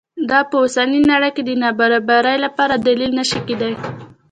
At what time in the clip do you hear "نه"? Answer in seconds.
3.19-3.25